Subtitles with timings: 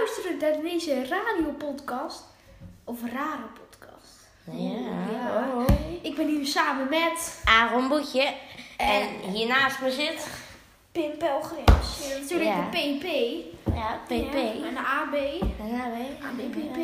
[0.00, 2.22] luisteren naar deze radiopodcast.
[2.84, 4.28] Of rare podcast.
[4.44, 5.12] Ja.
[5.12, 5.48] Ja.
[5.54, 5.64] Oh.
[6.02, 8.34] Ik ben hier samen met Aaron Boetje.
[8.76, 10.26] En hiernaast me zit...
[10.92, 12.08] Pim Pelgrims.
[12.08, 12.68] Ja, natuurlijk Ja.
[12.70, 13.06] de PP.
[13.74, 14.12] Ja, PP.
[14.34, 15.14] Ja, en de AB.
[15.60, 15.96] En AB.
[16.22, 16.78] ABPP.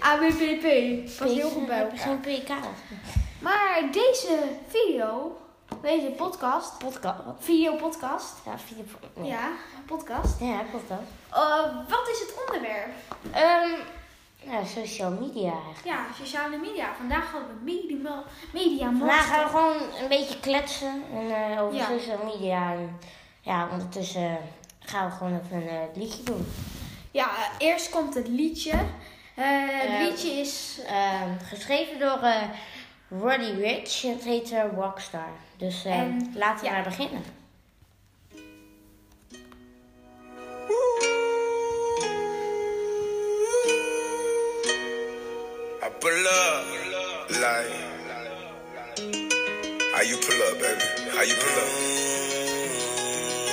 [0.10, 0.66] ABPP.
[1.18, 1.98] Past heel goed bij elkaar.
[1.98, 2.48] Zo'n PK.
[3.40, 5.36] Maar deze video,
[5.82, 7.20] deze podcast, Podcast.
[7.38, 8.34] video podcast.
[8.44, 8.84] Ja, video.
[9.26, 9.48] Ja,
[9.86, 10.40] podcast.
[10.40, 11.08] Ja, podcast.
[11.32, 12.90] Uh, wat is het onderwerp?
[14.50, 15.84] Ja, social media eigenlijk.
[15.84, 16.94] Ja, sociale media.
[16.96, 18.22] Vandaag hadden we media,
[18.52, 21.84] media Vandaag gaan we gewoon een beetje kletsen en, eh, over Ja.
[21.86, 22.72] social media.
[22.72, 22.98] En
[23.40, 24.38] ja, ondertussen
[24.78, 26.46] gaan we gewoon even een eh, liedje doen.
[27.10, 28.72] Ja, eh, eerst komt het liedje.
[29.34, 30.80] Eh, het Eh, liedje is...
[30.86, 32.42] Ehm, geschreven door eh
[33.10, 34.02] Roddy Rich.
[34.02, 35.28] Het heet eh, Rockstar.
[35.56, 36.72] Dus eh, En- laten we ja.
[36.72, 37.22] maar beginnen.
[45.80, 46.64] I pull up,
[47.30, 47.72] like,
[49.94, 50.84] how you pull up, baby?
[51.14, 51.70] How you pull up?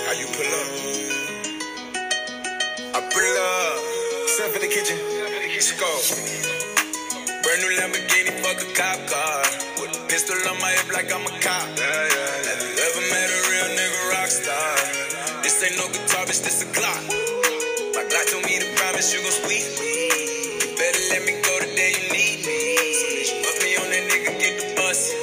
[0.05, 0.69] How you pull up?
[2.95, 4.97] I pull up, step in the kitchen,
[5.53, 6.54] let's go.
[7.45, 9.37] Brand new Lamborghini, fuck a cop car.
[9.77, 11.67] With a pistol on my hip like I'm a cop.
[11.77, 14.73] Yeah, yeah, Have you ever met a real nigga rock star?
[15.45, 17.05] This ain't no guitar, bitch, this a Glock.
[17.93, 19.93] My God told me to promise you gon' squeeze me.
[20.57, 22.57] You better let me go the day you need me.
[23.21, 25.13] As you up me on that nigga, get the bus.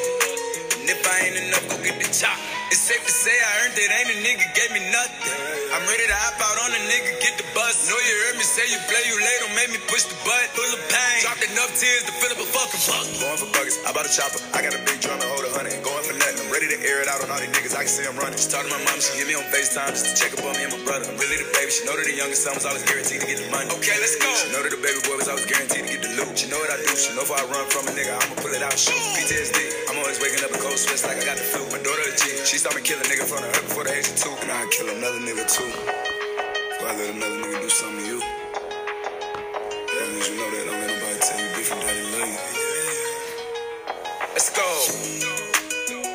[0.78, 2.38] And if I ain't enough, go get the chop.
[2.72, 5.28] It's safe to say I earned it, ain't a nigga gave me nothing.
[5.76, 7.84] I'm ready to hop out on a nigga, get the bus.
[7.84, 10.48] Know you heard me say you play, you late, don't make me push the butt.
[10.56, 13.04] Full of pain, dropped enough tears to fill up a fucking buck.
[13.20, 14.40] Going for buckets, I bought a chopper.
[14.56, 15.84] I got a big drum and hold a hundred.
[15.84, 17.72] Going for nothing, ready to air it out on all these niggas.
[17.72, 18.36] I can see I'm running.
[18.36, 20.52] She talked to my mom, she hit me on FaceTime just to check up on
[20.60, 21.08] me and my brother.
[21.08, 21.72] I'm really the baby.
[21.72, 23.72] She know that the youngest son was always guaranteed to get the money.
[23.80, 24.28] Okay, let's go.
[24.36, 26.36] She know that the baby boy was always guaranteed to get the loot.
[26.36, 26.92] She know what I do.
[26.92, 28.92] She know if I run from a nigga, I'ma pull it out, shoot.
[28.92, 29.16] Hmm.
[29.16, 29.58] PTSD.
[29.88, 31.64] I'm always waking up in cold sweats like I got the flu.
[31.72, 32.44] My daughter a G.
[32.44, 34.36] She saw me kill a nigga in front of her before the age of two.
[34.44, 35.72] And I'd kill another nigga too.
[35.72, 38.21] So I let another nigga do something to you.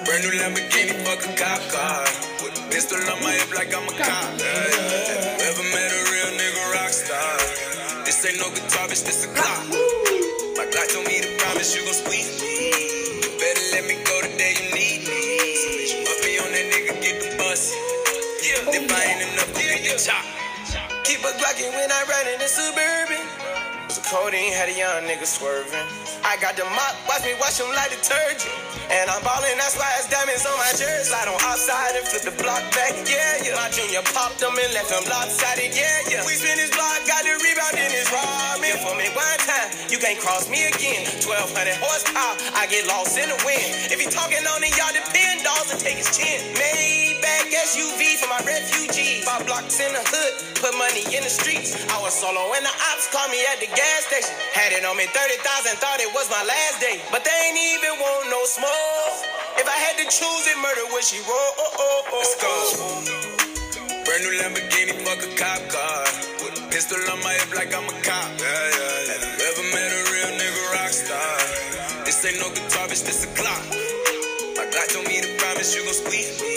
[0.07, 2.00] Brand new Lamborghini, fuck a cop car.
[2.40, 4.40] With a pistol on my hip like I'm a cop.
[4.40, 5.51] Yeah, yeah.
[5.51, 7.35] Ever met a real nigga rock star?
[8.07, 9.67] This ain't no guitar, bitch, this a clock.
[10.56, 13.19] My God told me to promise you gon' squeeze me.
[13.19, 15.19] You better let me go the day you need me.
[15.59, 17.75] Soon as you me on that nigga, get the bus.
[18.47, 20.23] Yeah, if I ain't enough, go get the chop.
[21.03, 23.28] Keep a Glockin' when I ride in the Suburban.
[23.91, 25.84] So codeine had a young nigga swerving.
[26.23, 28.66] I got the mop, watch me wash him like detergent.
[28.88, 31.12] And I'm ballin', that's why it's diamonds on my jersey.
[31.12, 33.59] Slide on outside and flip the block back, yeah, yeah.
[33.59, 36.24] My junior popped them and left him lopsided, yeah, yeah.
[36.24, 38.80] We spin his block, got the rebound in his robbing.
[38.80, 41.03] For me one time, you can't cross me again.
[41.20, 43.92] 1200 horsepower, I get lost in the wind.
[43.92, 46.40] If he talking on it, y'all depend, dolls and take his chin.
[46.56, 49.28] Maybach SUV for my refugees.
[49.28, 50.03] Five blocks in the
[50.59, 51.78] put money in the streets.
[51.94, 54.34] I was solo when the ops called me at the gas station.
[54.53, 57.02] Had it on me 30,000, thought it was my last day.
[57.14, 59.18] But they ain't even want no smoke.
[59.58, 61.52] If I had to choose it, murder would she roll?
[61.58, 62.50] Oh, oh, oh, Let's go.
[62.50, 63.28] Oh.
[64.06, 66.03] Brand new Lamborghini, fuck a cop car.
[66.40, 68.30] With a pistol on my hip like I'm a cop.
[68.40, 69.12] Yeah, yeah.
[69.14, 71.34] Have you ever met a real nigga rock star?
[72.06, 73.64] This ain't no guitar, bitch, this a clock.
[74.56, 76.47] My God told me to promise you gon' squeeze me.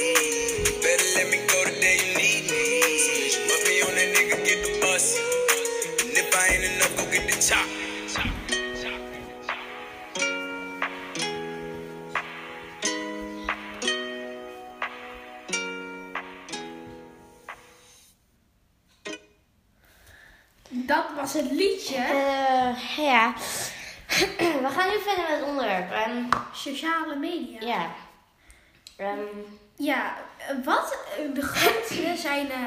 [0.62, 1.74] You better let me go the
[5.00, 5.18] bus.
[6.02, 7.66] And if I ain't enough, go get the chop.
[20.72, 21.96] Dat was het liedje.
[21.96, 23.34] Eh, ja.
[24.64, 25.90] We gaan nu verder met het onderwerp.
[25.92, 27.60] Ehm, Sociale media.
[27.60, 27.90] ja.
[28.96, 29.18] Ehm,
[29.76, 30.96] Ja, eh, wat?
[31.34, 32.50] De grootste zijn...
[32.50, 32.58] eh,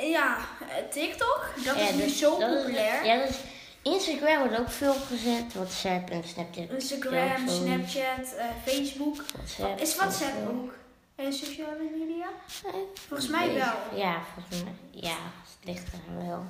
[0.00, 1.50] ja, eh, TikTok.
[1.64, 3.04] Dat ja, is nu dus zo dat is- populair.
[3.04, 3.36] ja, dus
[3.82, 5.54] Instagram wordt ook veel gezet.
[5.54, 6.70] WhatsApp en Snapchat.
[6.70, 9.16] Instagram, Snapchat, eh, Facebook.
[9.34, 10.72] WhatsApp, Is WhatsApp ook
[11.16, 12.26] een sociale media?
[12.64, 12.72] Eh,
[13.08, 13.98] Volgens mij wel.
[13.98, 14.72] Ja, volgens mij.
[14.90, 16.44] Ja, het ligt er wel.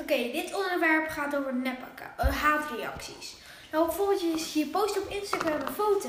[0.00, 1.54] Oké, dit onderwerp gaat over
[2.16, 3.34] eh, haatreacties.
[3.72, 6.08] Nou, bijvoorbeeld je, je post op Instagram een foto.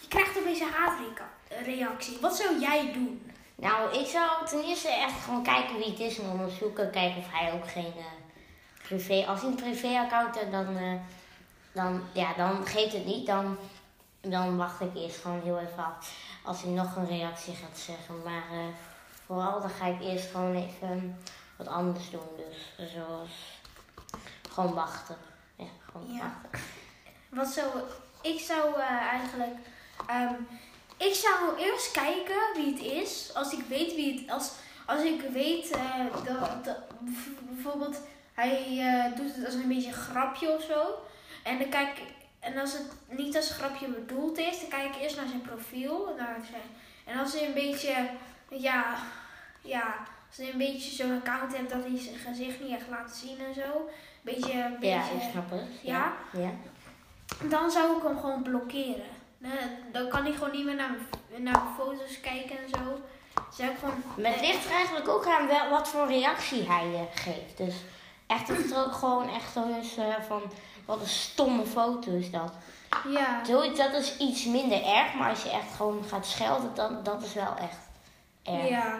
[0.00, 2.18] Je krijgt opeens een haatreactie.
[2.20, 3.30] Wat zou jij doen?
[3.54, 6.90] Nou, ik zou ten eerste echt gewoon kijken wie het is en onderzoeken.
[6.90, 8.04] Kijken of hij ook geen eh,
[8.82, 9.24] privé...
[9.26, 10.92] Als hij een privéaccount heeft, dan, eh,
[11.72, 13.26] dan, ja, dan geeft het niet.
[13.26, 13.56] Dan,
[14.20, 16.12] dan wacht ik eerst gewoon heel even af.
[16.44, 18.22] Als hij nog een reactie gaat zeggen.
[18.22, 18.58] Maar eh,
[19.26, 21.18] vooral dan ga ik eerst gewoon even
[21.56, 22.28] wat anders doen.
[22.36, 23.30] Dus zoals
[24.50, 25.16] gewoon wachten.
[25.56, 26.18] Ja, gewoon Ja.
[26.42, 26.68] wachten.
[27.28, 27.66] Wat zou...
[28.22, 29.56] Ik zou eigenlijk...
[30.06, 30.34] ehm,
[31.06, 33.30] ik zou eerst kijken wie het is.
[33.34, 34.30] Als ik weet wie het...
[34.30, 34.52] Als,
[34.86, 36.76] als ik weet eh, dat, dat...
[37.40, 38.00] Bijvoorbeeld...
[38.32, 40.98] Hij eh, doet het als een beetje een grapje of zo.
[41.42, 42.12] En dan kijk ik...
[42.40, 46.14] En als het niet als grapje bedoeld is, dan kijk ik eerst naar zijn profiel.
[46.18, 46.62] Naar zijn,
[47.04, 48.08] en als hij een beetje...
[48.48, 48.96] Ja...
[49.60, 49.96] Ja...
[50.28, 53.38] Als hij een beetje zo'n account hebt dat hij zijn gezicht niet echt laat zien
[53.38, 53.88] en zo.
[54.22, 54.52] Beetje...
[54.52, 55.60] Een beetje Ja, ik snap het.
[55.82, 56.12] Ja?
[56.32, 56.50] ja.
[57.48, 59.22] dan zou ik hem gewoon blokkeren.
[59.44, 59.50] Eh,
[59.92, 63.00] Dan kan hij gewoon niet meer naar mijn, naar mijn foto's kijken en zo.
[63.64, 64.02] Ik gewoon...
[64.16, 67.56] Maar het ligt er eigenlijk ook aan wel, wat voor reactie hij eh, geeft.
[67.56, 67.74] Dus
[68.26, 70.42] echt dat het ook gewoon echt zo is eh, van,
[70.84, 72.52] wat een stomme foto is dat.
[73.08, 73.44] Ja.
[73.44, 77.22] Zoiets, dat is iets minder erg, maar als je echt gewoon gaat schelden, dan, dat
[77.22, 77.78] is wel echt
[78.42, 78.68] erg.
[78.68, 78.98] Ja.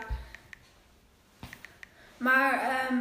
[2.16, 2.96] Maar, ehm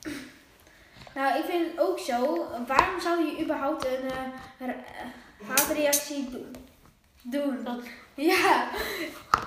[1.14, 2.46] nou, ik vind het ook zo.
[2.66, 4.74] Waarom zou je überhaupt een eh, eh,
[5.48, 6.67] haatreactie doen?
[7.30, 7.64] Doen?
[7.64, 7.82] Dat-
[8.14, 8.68] Ja.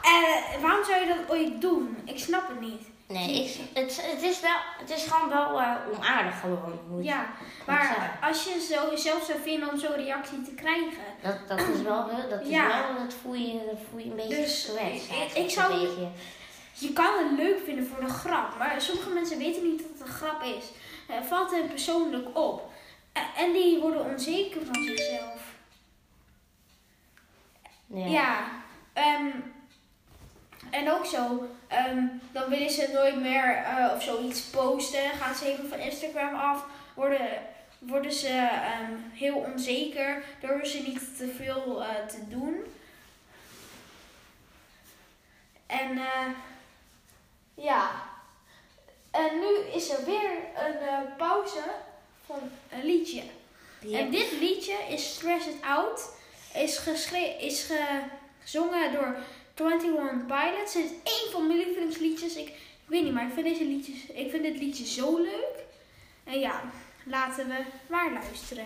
[0.01, 1.98] Eh, waarom zou je dat ooit doen?
[2.06, 2.81] Ik snap het niet.
[3.07, 6.80] Nee, ik, het, het, is wel, het is gewoon wel eh, onaardig gewoon.
[7.04, 7.25] Ja,
[7.66, 8.00] zeggen.
[8.00, 11.81] maar als je zo jezelf zou vinden om zo'n reactie te krijgen, Dat, dat is
[11.81, 12.68] wel, wel- dat is Ja.
[12.68, 15.80] wel, dat voel je, dat voel je een beetje Dus, ik- eigenlijk, ik zou- Een
[15.80, 16.07] beetje.
[16.74, 20.01] Je kan het leuk vinden voor de grap, maar sommige mensen weten niet dat het
[20.07, 20.66] een grap is.
[21.07, 22.69] Het valt hen persoonlijk op.
[23.13, 25.42] Eh, En die worden onzeker van zichzelf.
[27.93, 28.05] Ja.
[28.05, 28.45] Ja.
[28.93, 29.29] ehm,
[30.69, 35.09] en ook zo, ehm, dan willen ze nooit meer eh, of zoiets posten.
[35.09, 36.65] Gaan ze even van Instagram af.
[36.93, 37.29] Worden,
[37.79, 40.23] worden ze ehm, heel onzeker.
[40.39, 42.55] Durven ze niet te veel eh, te doen.
[45.65, 46.27] En eh,
[47.53, 47.91] ja.
[49.11, 51.63] En nu is er weer een pauze
[52.25, 52.39] van
[52.69, 53.23] een liedje.
[53.91, 56.19] En dit liedje is Stress It Out.
[56.53, 58.00] Is, geschre- is ge-
[58.44, 59.15] gezongen door
[59.56, 60.74] 21 Pilots.
[60.74, 62.36] Het is één van mijn lievelingsliedjes.
[62.36, 65.56] Ik, ik weet niet, maar ik vind, deze liedjes, ik vind dit liedje zo leuk.
[66.24, 66.62] En ja,
[67.03, 68.65] laten we maar luisteren.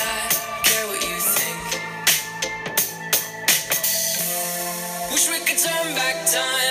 [6.13, 6.70] back time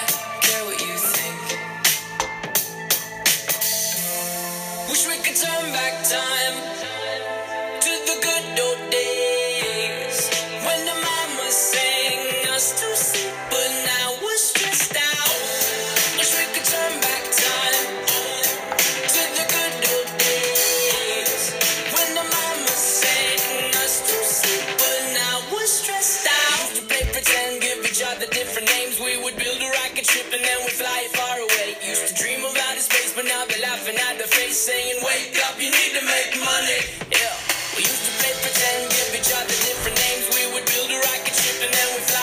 [37.11, 37.33] Yeah.
[37.75, 40.25] We used to play pretend, give each other different names.
[40.35, 42.20] We would build a rocket ship and then we'd fly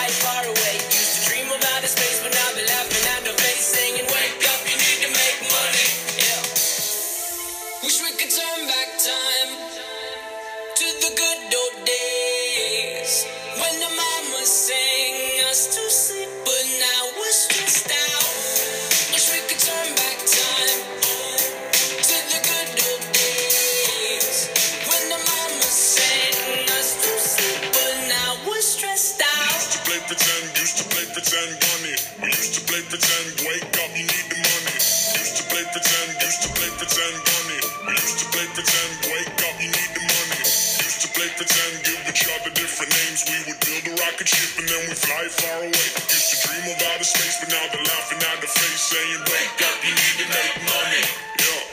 [43.64, 45.72] build a rocket ship and then we fly far away.
[45.72, 49.60] Used to dream of outer space, but now they're laughing at the face, saying, Wake
[49.68, 51.04] up, you need to make money.
[51.42, 51.68] Yeah.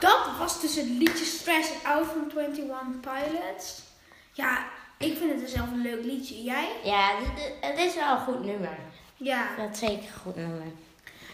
[0.00, 3.82] Dat was dus het liedje Stress Out van 21 Pilots.
[4.32, 4.66] Ja,
[4.98, 6.42] ik vind het dus zelf een leuk liedje.
[6.42, 6.68] Jij?
[6.84, 7.10] Ja,
[7.60, 8.78] het is wel een goed nummer.
[9.16, 9.48] Ja.
[9.56, 10.66] Dat is zeker een goed nummer.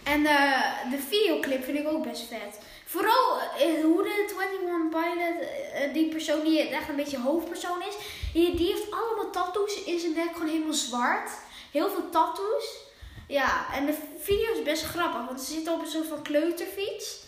[0.02, 2.58] En eh, de videoclip vind ik ook best vet.
[2.84, 7.94] Vooral eh, hoe de 21 Pilot, eh, die persoon die echt een beetje hoofdpersoon is,
[8.34, 11.30] die, heeft allemaal tattoos in zijn nek, gewoon helemaal zwart.
[11.70, 12.82] Heel veel tattoos.
[13.26, 17.22] Ja, en de video is best grappig, want ze zitten op een soort van kleuterfiets.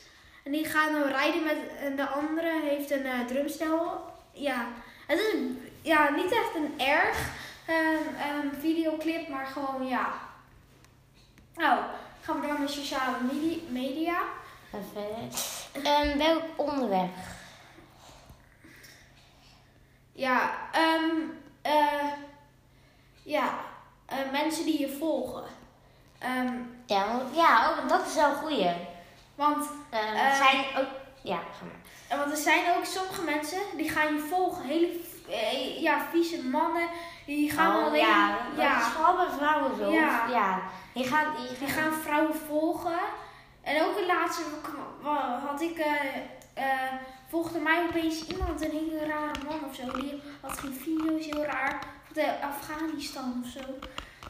[0.45, 4.05] En die gaan dan rijden met, en de andere heeft een eh, drumstel.
[4.33, 4.69] Ja,
[5.07, 5.35] het is
[5.83, 7.31] ja, niet echt een erg
[7.67, 10.15] ehm, ehm, videoclip, maar gewoon ja.
[11.55, 11.81] Nou,
[12.21, 14.23] gaan we door met sociale medi- media.
[14.71, 15.93] Ga verder.
[15.93, 17.15] Ehm, welk onderwerp?
[20.17, 21.15] Ja, ehm
[21.63, 22.13] eh,
[23.23, 23.49] ja,
[24.07, 25.45] eh, mensen die je volgen.
[26.19, 26.55] Ehm,
[26.87, 28.71] Ja, want- ja ook, dat is wel een goeie.
[29.35, 30.89] want, Ehm, Eh, zijn ook...
[31.23, 32.19] Ja, ga maar.
[32.19, 34.65] want er zijn ook sommige mensen die gaan je volgen.
[34.65, 36.89] Hele eh, ja, vieze mannen.
[37.27, 38.01] Die gaan Oh, alleen.
[38.07, 39.91] ja, dat ja, is vooral bij vrouwen zo.
[39.91, 40.27] Ja.
[40.31, 40.61] ja.
[40.95, 41.25] Die gaan...
[41.37, 42.99] Die die gaan vrouwen volgen.
[43.63, 44.43] En ook een laatste
[45.49, 45.79] had ik.
[45.79, 45.95] eh
[46.55, 46.93] eh,
[47.29, 49.99] volgde mij opeens iemand, een hele rare man of zo.
[50.01, 51.79] Die had geen video's, heel raar.
[52.13, 53.61] Van Afghanistan of zo.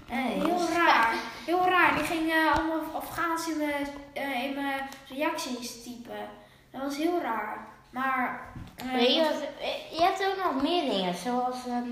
[0.08, 1.14] Eh, Oh, heel raar.
[1.46, 1.94] Heel raar.
[1.94, 6.28] Die ging eh, allemaal Afghaans in mijn, eh, in mijn reacties typen.
[6.70, 7.66] Dat was heel raar.
[7.90, 8.52] Maar.
[8.92, 11.88] je, hebt ook nog meer dingen, zoals ehm,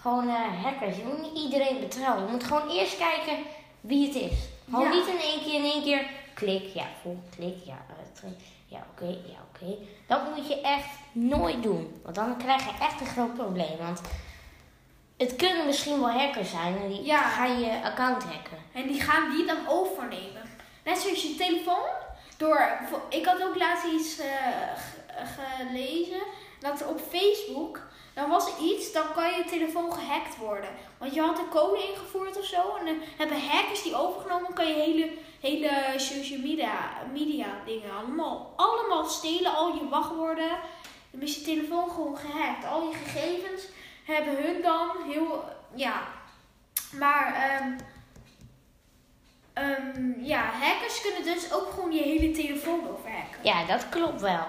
[0.00, 0.96] gewoon hackers.
[0.96, 2.24] Je moet niet iedereen betrouwen.
[2.24, 3.36] Je moet gewoon eerst kijken
[3.80, 4.38] wie het is.
[4.70, 4.92] Gewoon Ja.
[4.94, 7.78] niet in één keer, in één keer klik, ja, volg, klik, ja,
[8.12, 8.32] terug,
[8.66, 9.74] ja, oké, ja, oké.
[10.06, 13.76] Dat moet je echt nooit doen, want dan krijg je echt een groot probleem.
[13.78, 14.00] Want
[15.16, 17.22] het kunnen misschien wel hackers zijn en die Ja.
[17.22, 18.58] gaan je account hacken.
[18.72, 20.42] En die gaan die dan overnemen.
[20.84, 21.88] Net zoals je telefoon.
[22.36, 22.70] Door,
[23.08, 24.26] ik had ook laatst iets eh,
[24.76, 25.26] ge-
[25.68, 26.22] gelezen.
[26.60, 27.80] Dat op Facebook,
[28.16, 30.70] dan was er iets, dan kan je telefoon gehackt worden.
[30.98, 32.76] Want je had een code ingevoerd of zo.
[32.76, 38.52] En dan hebben hackers die overgenomen, kan je hele, hele social media, media dingen allemaal,
[38.56, 39.54] allemaal stelen.
[39.54, 40.58] Al je wachtwoorden.
[41.10, 42.66] Dan is je telefoon gewoon gehackt.
[42.66, 43.62] Al je gegevens
[44.04, 45.44] hebben hun dan heel,
[45.74, 46.02] ja.
[46.92, 47.34] Maar,
[49.56, 53.40] Ehm, ja, hackers kunnen dus ook gewoon je hele telefoon overhacken.
[53.42, 54.46] Ja, dat klopt wel.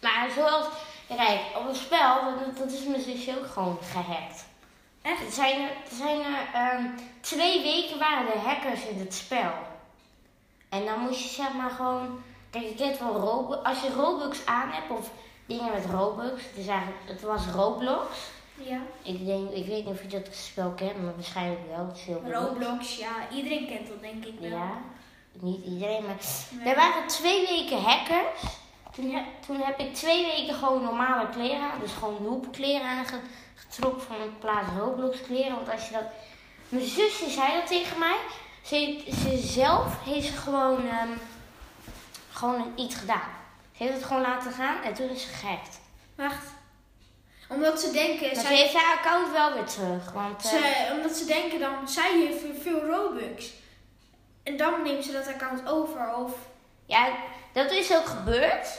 [0.00, 0.66] Maar zoals,
[1.16, 4.44] kijk, op een spel, dat, dat is mijn zusje ook gewoon gehackt.
[5.02, 5.20] Echt?
[5.26, 6.84] Er zijn er, er, zijn er ehm,
[7.20, 9.52] twee weken waren er hackers in het spel.
[10.68, 14.46] En dan moest je zeg maar gewoon, kijk, je kent wel Robux, als je Robux
[14.46, 15.10] aan hebt of
[15.46, 18.18] dingen met Robux, het, is eigenlijk, het was Roblox.
[18.54, 18.80] Ja.
[19.02, 21.86] Ik denk, ik weet niet of je dat spel kent, maar waarschijnlijk wel.
[21.86, 22.46] Het is heel beroemd.
[22.46, 23.12] Roblox, ja.
[23.32, 24.50] Iedereen kent dat denk ik wel.
[24.50, 24.80] Ja,
[25.32, 26.16] niet iedereen, maar
[26.50, 26.68] Nee.
[26.68, 28.42] er waren twee weken hackers.
[29.00, 31.80] Toen, heb- toen heb ik twee weken gewoon normale kleren aan.
[31.80, 35.54] Dus gewoon noobkleren aangetrokken van in plaats Roblox kleren.
[35.54, 36.04] Want als je dat...
[36.68, 38.16] Mijn zusje zei dat tegen mij.
[38.64, 41.08] Ze, ze zelf heeft ze gewoon, ehm,
[42.32, 43.28] gewoon iets gedaan.
[43.76, 45.80] Ze heeft het gewoon laten gaan en toen is ze gehackt.
[46.14, 46.46] Wacht.
[47.48, 50.12] Omdat ze denken, Maar ze zij, heeft haar account wel weer terug.
[50.12, 53.50] Want eh, ze, omdat ze denken dan, zij heeft veel Robux.
[54.42, 56.14] En dan neemt ze dat account over.
[56.14, 56.32] Of,
[56.86, 57.08] ja,
[57.52, 58.78] dat is ook gebeurd.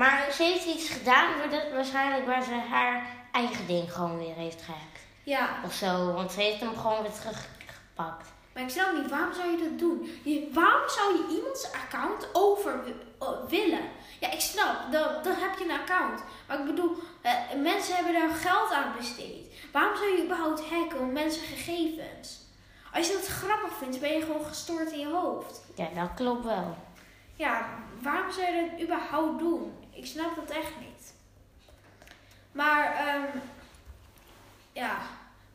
[0.00, 4.62] Maar ze heeft iets gedaan waardoor- waarschijnlijk waar ze haar eigen ding gewoon weer heeft
[4.62, 5.00] gehackt.
[5.22, 5.48] ja.
[5.64, 8.28] Of zo, want ze heeft hem gewoon weer teruggepakt.
[8.54, 10.20] Maar ik snap niet, waarom zou je dat doen?
[10.24, 12.94] Je, waarom zou je iemands account over wi-
[13.48, 13.84] willen?
[14.20, 16.22] Ja, ik snap, dan, dan heb je een account.
[16.46, 19.54] Maar ik bedoel, eh, mensen hebben daar geld aan besteed.
[19.72, 22.38] Waarom zou je überhaupt hacken om mensen gegevens?
[22.92, 25.60] Als je dat grappig vindt, ben je gewoon gestoord in je hoofd.
[25.74, 26.76] Ja, dat klopt wel.
[27.34, 27.68] Ja,
[28.02, 29.79] waarom zou je dat überhaupt doen?
[29.92, 31.12] Ik snap dat echt niet.
[32.52, 33.38] Maar, ehm,
[34.72, 34.96] ja,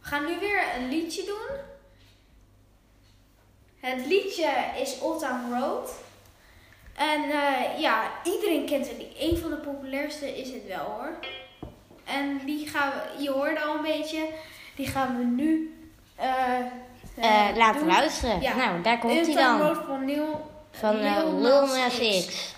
[0.02, 1.58] we gaan nu weer een liedje doen.
[3.80, 4.50] Het liedje
[4.82, 5.92] is Old Town Road.
[6.96, 8.98] En eh, ja, iedereen kent het.
[9.20, 11.12] Een van de populairste is het wel hoor.
[12.04, 14.28] En die gaan we, je hoorde al een beetje,
[14.76, 15.78] die gaan we nu
[16.16, 16.60] eh,
[17.18, 17.88] Eh, eh, laten doen.
[17.90, 18.42] luisteren.
[18.42, 18.56] Ja.
[18.56, 19.68] Nou, daar komt Old hij Town dan.
[19.74, 21.32] Road van Neil, Van Lil
[21.68, 22.26] Nas Nas X.
[22.28, 22.56] X.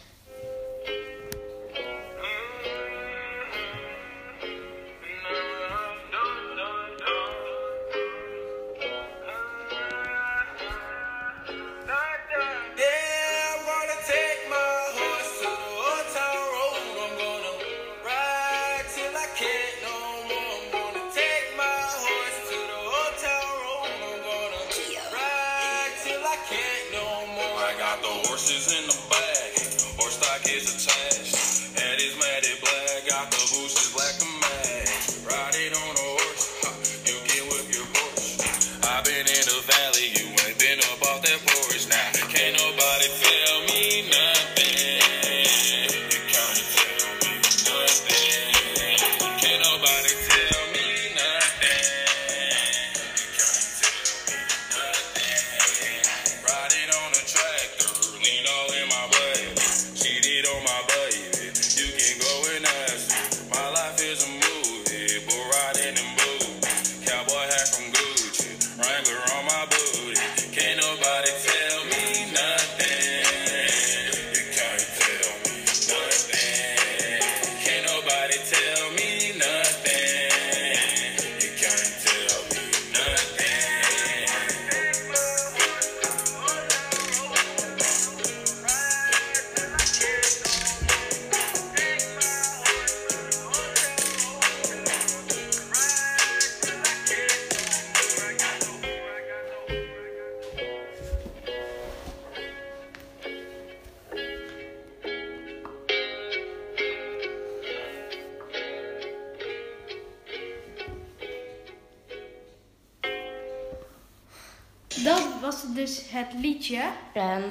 [115.03, 116.81] Dat was dus het liedje.
[117.14, 117.42] Ehm,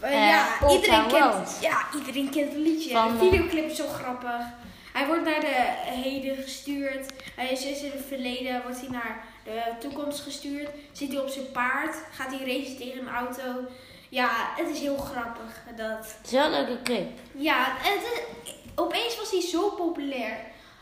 [0.00, 2.90] Eh, Eh, ja, Old iedereen kent, ja, iedereen kent het liedje.
[2.90, 4.40] Van, de eh, videoclip is zo grappig.
[4.92, 7.06] Hij wordt naar de heden gestuurd.
[7.36, 10.68] Hij is in het verleden, wordt hij naar de toekomst gestuurd.
[10.92, 13.42] Zit hij op zijn paard, gaat hij racen tegen een auto.
[14.08, 15.98] Ja, het is heel grappig dat.
[15.98, 17.08] het is wel een leuke clip.
[17.34, 18.20] Ja, het is,
[18.74, 20.36] opeens was hij zo populair.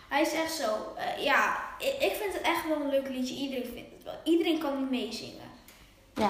[0.09, 0.95] Hij is echt zo.
[1.19, 3.35] ja, ik, ik vind het echt wel een leuk liedje.
[3.35, 4.14] Iedereen vindt het wel.
[4.25, 5.44] Iedereen kan niet meezingen.
[6.14, 6.29] Ja.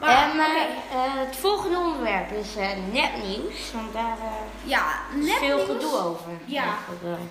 [0.00, 0.58] Maar, Eh, maar oké.
[0.92, 3.72] eh, het volgende onderwerp is eh, nepnieuws.
[3.72, 4.84] Want daar eh, ja,
[5.20, 6.30] is veel gedoe over.
[6.44, 6.74] Ja.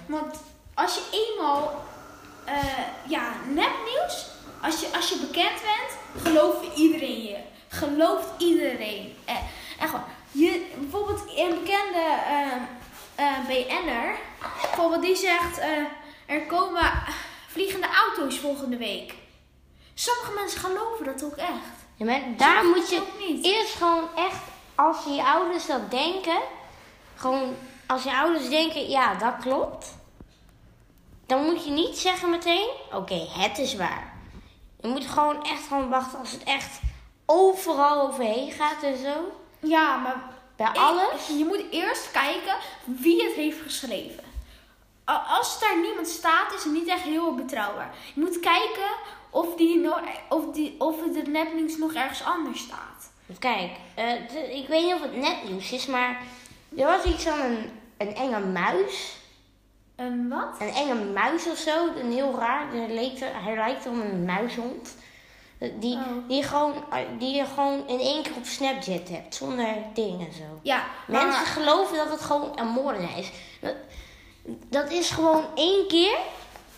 [0.06, 0.41] Want
[0.73, 1.86] als je eenmaal,
[2.45, 2.56] eh,
[3.08, 4.28] ja, nepnieuws,
[4.62, 7.38] als je, als je bekend bent, gelooft iedereen je.
[7.67, 9.15] Gelooft iedereen.
[9.25, 9.36] Eh,
[9.80, 10.06] echt waar.
[10.32, 12.54] Je, bijvoorbeeld een bekende eh,
[13.25, 14.15] eh, BN'er,
[14.62, 15.69] bijvoorbeeld die zegt, eh,
[16.25, 16.91] er komen
[17.47, 19.13] vliegende auto's volgende week.
[20.00, 21.76] Sommige mensen geloven dat ook echt.
[21.96, 24.42] Ja, maar daar Sommige moet je eerst gewoon echt,
[24.76, 26.40] als je ouders dat denken,
[27.16, 27.56] gewoon
[27.88, 29.98] als je ouders denken, ja, dat klopt,
[31.26, 34.14] dan moet je niet zeggen meteen, oké, het is waar.
[34.82, 36.80] Je moet gewoon echt gewoon wachten als het echt
[37.26, 39.32] overal overheen gaat en zo.
[39.60, 40.24] Ja, maar
[40.56, 41.28] Bij alles.
[41.28, 44.24] Je moet eerst kijken wie het heeft geschreven.
[45.06, 47.96] Als daar niemand staat, is het niet echt heel betrouwbaar.
[48.14, 48.90] Je moet kijken
[49.30, 53.12] of, die nog, of, die, of het nepnieuws nog ergens anders staat.
[53.39, 56.22] Kijk, eh, de- ik weet niet of het netnieuws is, maar
[56.78, 59.18] er was iets van een, een enge muis.
[59.96, 60.56] Een wat?
[60.60, 61.88] Een enge muis of zo.
[62.02, 62.72] Een heel raar.
[62.72, 64.96] Hij lijkt, hij lijkt op een muishond.
[65.80, 66.28] Die, Oh.
[66.28, 66.74] die, gewoon,
[67.18, 69.36] die je gewoon in één keer op Snapchat hebt.
[69.36, 70.60] Zonder dingen zo.
[70.62, 73.32] Ja, Mensen maar, geloven dat het gewoon een moordenaar is.
[73.62, 73.76] Dat,
[74.70, 76.18] dat is gewoon één keer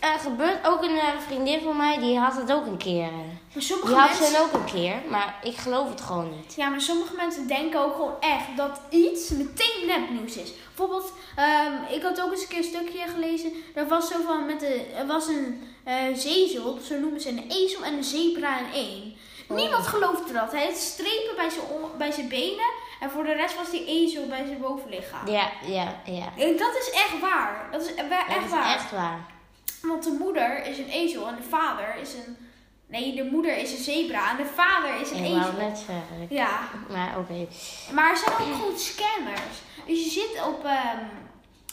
[0.02, 0.66] eh, gebeurd.
[0.66, 3.02] Ook een eh, vriendin van mij, die had het ook een keer.
[3.02, 3.10] eh.
[3.54, 4.26] maar sommige Die had mensen...
[4.36, 4.94] ze ook een keer.
[5.10, 6.54] Maar ik geloof het gewoon niet.
[6.54, 10.52] Ja, maar sommige mensen denken ook gewoon echt dat iets meteen nepnieuws is.
[10.66, 13.52] Bijvoorbeeld, ehm, ik had ook eens een keer een stukje gelezen.
[13.74, 17.44] Er was zo van met de, er was een eh, zezel, zo noemen ze een
[17.48, 19.16] ezel en een zebra in één.
[19.48, 20.52] Niemand geloofde dat.
[20.52, 21.64] Hij had strepen bij zijn,
[21.98, 25.26] bij zijn benen en voor de rest was die ezel bij zijn bovenlichaam.
[25.28, 26.24] Ja, ja, ja.
[26.44, 27.68] En dat is echt waar.
[27.72, 28.74] Dat is e- wa- Dat echt is waar.
[28.74, 29.26] echt waar.
[29.82, 32.36] Want de moeder is een ezel en de vader is een.
[32.86, 35.68] Nee, de moeder is een zebra en de vader is een Ik wou ezel.
[35.68, 36.26] net zeggen.
[36.28, 36.58] Ja.
[36.90, 37.46] Maar oké.
[37.92, 39.56] Maar er zijn ook gewoon scammers.
[39.86, 40.98] Dus je zit op ehm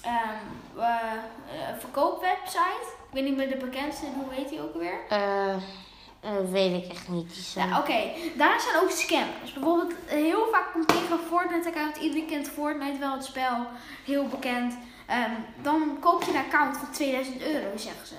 [0.01, 2.87] ehm eh, een verkoopwebsite.
[3.09, 4.99] Ik weet niet meer de bekendste, hoe heet die ook weer?
[5.09, 7.31] Eh, eh, weet ik echt niet.
[7.33, 7.99] Zijn- Ja, oké.
[8.37, 9.53] Daar zijn ook scammers.
[9.53, 11.97] Bijvoorbeeld, eh, heel vaak komt tegen Fortnite-account.
[11.97, 13.65] Iedereen kent Fortnite wel, het spel.
[14.05, 14.73] Heel bekend.
[15.09, 18.13] Ehm, dan koop je een account voor 2000 euro, zeggen ze.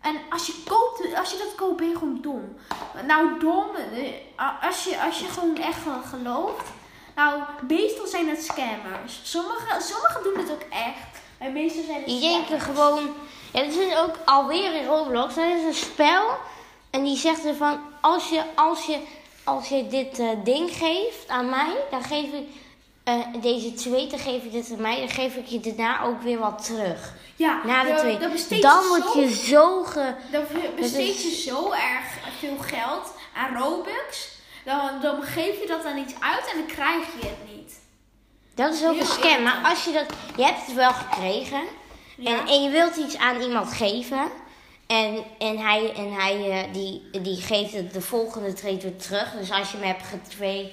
[0.00, 2.56] En als je, koopt, als je dat koopt, ben je gewoon dom.
[3.06, 3.66] Nou, dom.
[4.36, 5.78] eh, Als je, als je gewoon echt
[6.10, 6.66] gelooft.
[7.14, 9.20] Nou, meestal zijn het scammers.
[9.22, 11.20] Sommigen sommige doen het ook echt.
[11.38, 12.48] Maar meestal zijn het Die scammers.
[12.48, 13.14] denken gewoon.
[13.52, 15.34] Ja, het is ook alweer in Roblox.
[15.34, 16.28] Dat is een spel.
[16.90, 18.98] En die zegt er van: als je, als je,
[19.44, 22.48] als je dit eh, ding geeft aan mij, dan geef ik.
[23.08, 26.22] Eh, deze twee, dan geef je dit aan mij, dan geef ik je daarna ook
[26.22, 27.14] weer wat terug.
[27.36, 28.18] Ja, Na de dan- twee.
[28.18, 30.14] dan Dan je word zo- je zo ge.
[30.32, 30.42] Dan
[30.76, 32.04] besteed is- je zo erg
[32.38, 34.28] veel geld aan Robux.
[34.64, 37.78] dan, dan geef je dat aan iets uit en dan krijg je het niet.
[38.54, 39.42] Dat is ook Heel een scam.
[39.42, 40.06] Maar als je dat...
[40.36, 41.60] Je hebt het wel gekregen.
[42.16, 42.30] Ja.
[42.38, 44.30] En, en je wilt iets aan iemand geven.
[44.86, 49.32] En, en hij, en hij eh, die, die geeft het de volgende trade weer terug.
[49.32, 50.70] Dus als je hem hebt getrade...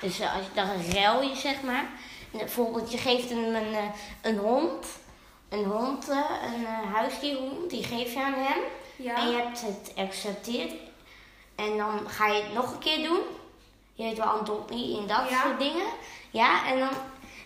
[0.00, 1.86] Dus eh, als je dan een ruil je, zeg maar.
[2.32, 3.84] En Bijvoorbeeld, je geeft hem een, eh,
[4.22, 4.86] een hond.
[5.48, 7.70] Een hond, eh, een huisdierhond.
[7.70, 8.58] Die geef je aan hem.
[8.96, 9.16] Ja.
[9.16, 10.72] En je hebt het accepteerd.
[11.54, 13.20] En dan ga je het nog een keer doen.
[13.94, 15.42] Je weet wel, Antoni in dat Ja.
[15.42, 15.86] soort dingen.
[16.30, 16.88] Ja, en dan...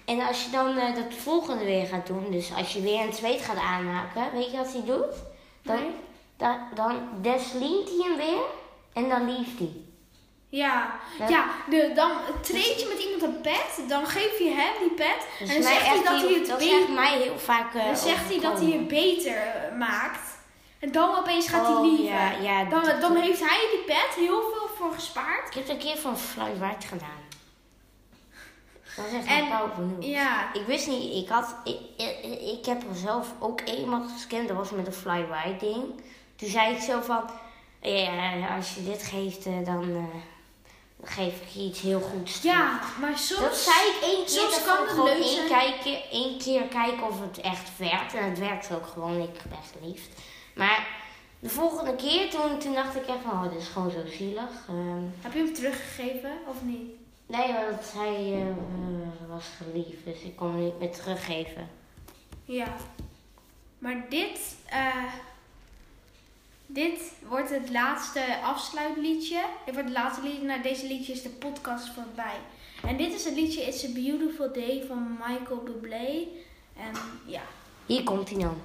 [0.04, 3.10] En als je dan eh, dat volgende weer gaat doen, dus als je weer een
[3.10, 5.14] tweet gaat aanmaken, weet je wat hij doet?
[5.62, 5.90] Dan, Nee.
[6.36, 8.42] dan, dan deslient hij hem weer
[8.92, 9.72] en dan lieft hij.
[10.52, 11.28] Ja, Ja.
[11.28, 12.10] ja de, dan
[12.42, 15.70] treed je met iemand een pet, dan geef je hem die pet Dus en dan
[15.72, 18.60] zegt hij dat hij het dat beter zegt mij heel vaak dan zegt hij dat
[18.60, 20.30] hij het beter eh, maakt.
[20.78, 22.04] En dan opeens gaat Oh, hij lieven.
[22.04, 25.48] ja, ja, dan, dan heeft hij die pet heel veel voor gespaard.
[25.48, 27.20] Ik heb het een keer van Fly White gedaan.
[28.96, 29.70] Dat is echt En- een pauw.
[30.00, 34.48] Ja, Ik wist niet, ik had, ik, ik, ik heb er zelf ook eenmaal gescand,
[34.48, 35.84] dat was met een fly white ding.
[36.36, 37.30] Toen zei ik zo van,
[37.80, 40.12] ja, als je dit geeft, eh, dan eh, dan
[41.02, 42.42] geef ik je iets heel goeds.
[42.42, 43.40] ja, maar soms...
[43.40, 47.06] Dat zei ik één keer, soms kan het gewoon leuk één, kijken, één keer kijken
[47.06, 48.14] of het echt werkt.
[48.14, 50.08] En het werkt ook gewoon, ik ben lief.
[50.54, 50.86] Maar
[51.38, 54.50] de volgende keer, toen, toen dacht ik echt van, oh, dit is gewoon zo zielig.
[54.68, 56.90] Ehm, Heb je hem teruggegeven of niet?
[57.26, 61.68] nee, want hij eh, was geliefd, dus ik kon hem niet meer teruggeven.
[62.44, 62.66] Ja.
[63.78, 65.04] Maar dit, eh,
[66.72, 69.44] dit wordt het laatste afsluitliedje.
[69.64, 70.42] Dit wordt het laatste liedje.
[70.42, 72.38] Na deze liedje is de podcast voorbij.
[72.86, 76.26] En dit is het liedje It's a Beautiful Day van Michael Bublé.
[76.76, 76.92] En
[77.26, 77.42] ja.
[77.86, 78.60] Hier komt hij dan.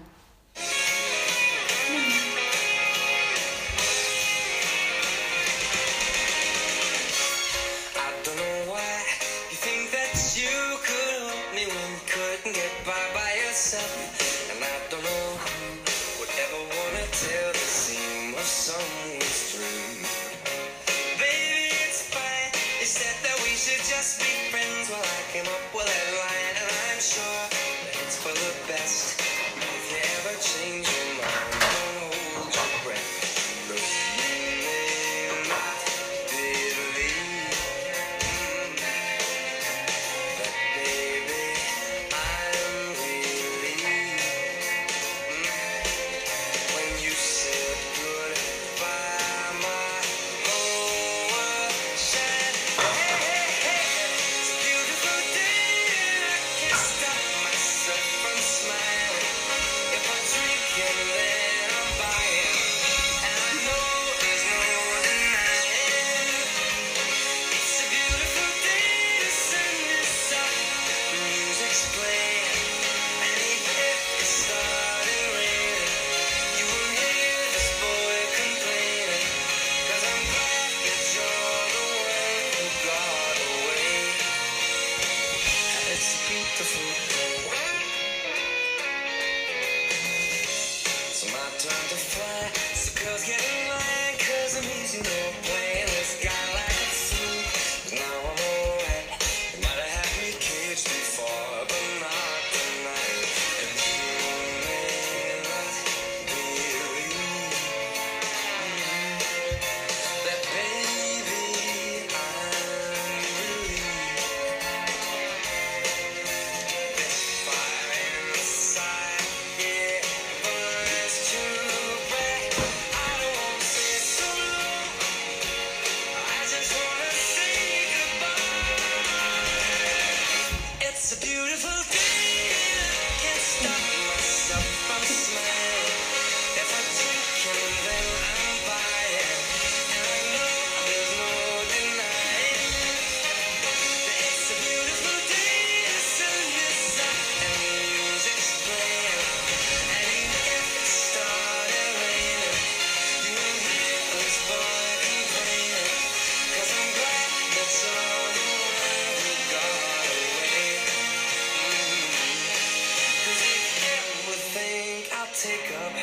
[165.43, 165.93] Take up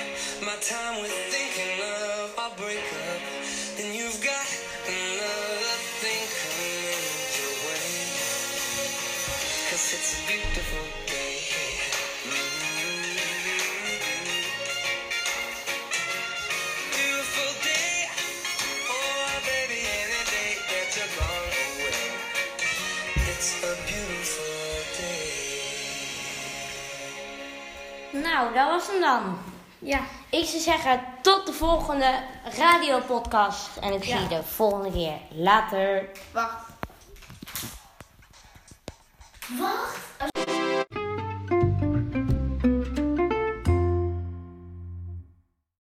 [0.47, 3.19] my time with thinking of our breakup,
[28.35, 29.39] Nou, dat was hem dan.
[29.79, 30.01] Ja.
[30.31, 32.15] Ik zou zeggen, tot de volgende
[32.59, 33.77] radiopodcast.
[33.81, 34.21] En ik zie Ja.
[34.21, 35.19] je de volgende keer.
[35.31, 36.09] Later.
[36.33, 36.67] Wacht.
[39.59, 40.54] Wacht.